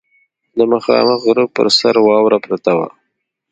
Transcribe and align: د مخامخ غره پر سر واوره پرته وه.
د 0.57 0.59
مخامخ 0.71 1.19
غره 1.25 1.45
پر 1.55 1.67
سر 1.79 1.95
واوره 2.05 2.37
پرته 2.45 2.71
وه. 2.77 2.87